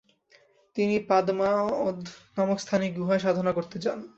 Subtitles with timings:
[0.75, 1.99] তিনি পাদ-মা-'ওদ
[2.35, 3.99] নামক স্থানে গুহায় সাধনা করতে যান।